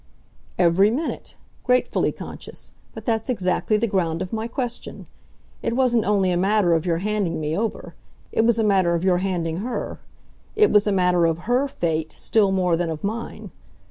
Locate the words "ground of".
3.85-4.33